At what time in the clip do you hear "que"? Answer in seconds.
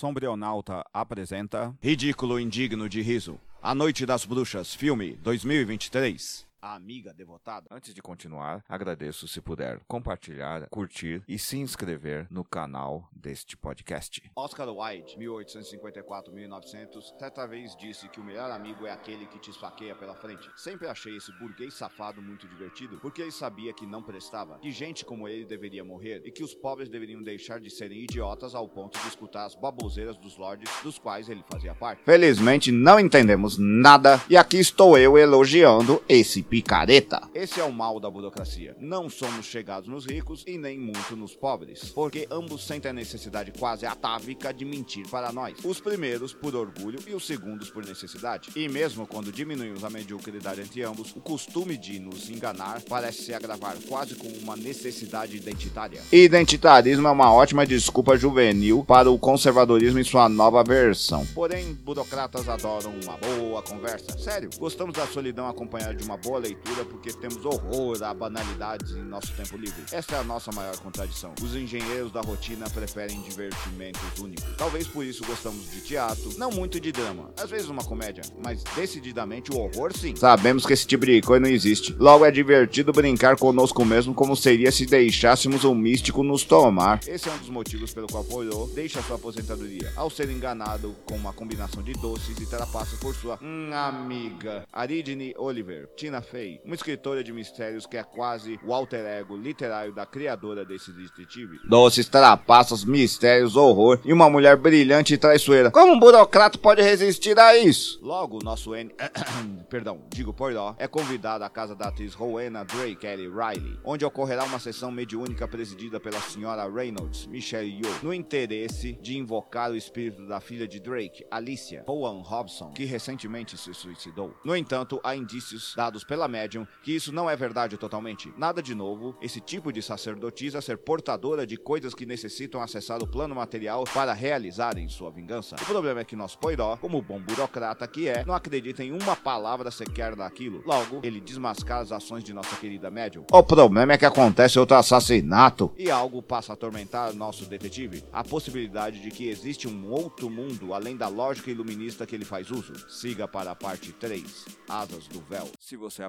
18.08-18.20, 19.26-19.38, 23.72-23.86, 24.58-24.70, 26.30-26.42, 80.66-80.72, 97.86-97.96, 122.70-122.84, 126.82-126.94, 131.94-132.06, 136.04-136.16, 137.86-138.08, 143.98-144.06, 149.10-149.28, 152.06-152.14